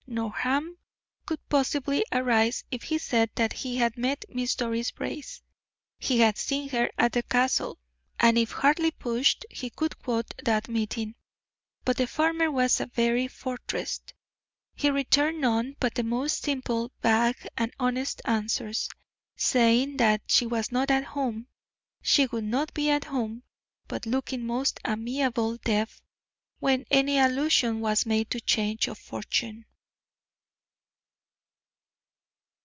[0.07, 0.77] No harm
[1.25, 5.41] could possibly arise if he said that he had met Miss Doris Brace;
[5.99, 7.79] he had seen her at the Castle;
[8.19, 11.15] and if hardly pushed he could quote that meeting.
[11.85, 14.01] But the farmer was a very fortress
[14.75, 18.89] he returned none but the most simple, vague, and honest answers,
[19.37, 21.47] saying that she was not at home,
[22.01, 23.43] she would not be at home,
[23.87, 26.01] but looking most amiably deaf
[26.59, 29.63] when any allusion was made to change of fortune.